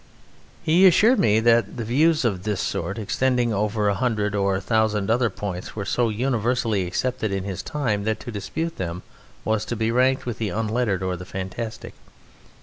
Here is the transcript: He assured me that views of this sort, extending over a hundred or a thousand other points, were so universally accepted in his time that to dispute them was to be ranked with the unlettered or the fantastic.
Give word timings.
He 0.63 0.87
assured 0.87 1.19
me 1.19 1.39
that 1.41 1.67
views 1.67 2.25
of 2.25 2.41
this 2.41 2.59
sort, 2.59 2.97
extending 2.97 3.53
over 3.53 3.87
a 3.87 3.93
hundred 3.93 4.33
or 4.33 4.55
a 4.55 4.59
thousand 4.59 5.11
other 5.11 5.29
points, 5.29 5.75
were 5.75 5.85
so 5.85 6.09
universally 6.09 6.87
accepted 6.87 7.31
in 7.31 7.43
his 7.43 7.61
time 7.61 8.03
that 8.05 8.19
to 8.21 8.31
dispute 8.31 8.77
them 8.77 9.03
was 9.45 9.63
to 9.65 9.75
be 9.75 9.91
ranked 9.91 10.25
with 10.25 10.39
the 10.39 10.49
unlettered 10.49 11.03
or 11.03 11.15
the 11.17 11.23
fantastic. 11.25 11.93